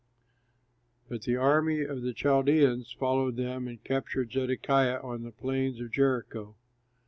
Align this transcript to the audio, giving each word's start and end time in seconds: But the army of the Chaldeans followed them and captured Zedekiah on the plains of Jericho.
But 1.09 1.21
the 1.25 1.35
army 1.35 1.83
of 1.83 2.01
the 2.01 2.11
Chaldeans 2.11 2.91
followed 2.91 3.35
them 3.35 3.67
and 3.67 3.83
captured 3.83 4.31
Zedekiah 4.31 4.99
on 4.99 5.21
the 5.21 5.31
plains 5.31 5.79
of 5.79 5.91
Jericho. 5.91 6.55